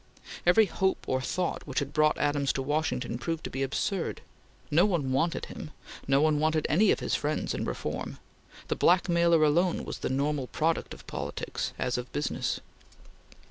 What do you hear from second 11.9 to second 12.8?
of business.